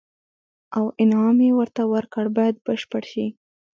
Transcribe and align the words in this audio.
او 0.77 0.83
انعام 1.01 1.37
یې 1.45 1.51
ورته 1.59 1.81
ورکړ 1.93 2.25
باید 2.37 2.55
بشپړ 2.65 3.03
شي. 3.11 3.25